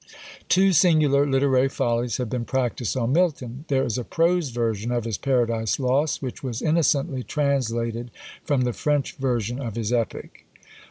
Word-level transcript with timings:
Two 0.49 0.73
singular 0.73 1.27
literary 1.27 1.69
follies 1.69 2.17
have 2.17 2.27
been 2.27 2.43
practised 2.43 2.97
on 2.97 3.13
Milton. 3.13 3.65
There 3.67 3.83
is 3.83 3.99
a 3.99 4.03
prose 4.03 4.49
version 4.49 4.91
of 4.91 5.03
his 5.05 5.19
"Paradise 5.19 5.77
Lost," 5.79 6.23
which 6.23 6.41
was 6.41 6.59
innocently 6.63 7.21
translated 7.21 8.09
from 8.43 8.61
the 8.61 8.73
French 8.73 9.15
version 9.17 9.59
of 9.61 9.75
his 9.75 9.93
epic! 9.93 10.47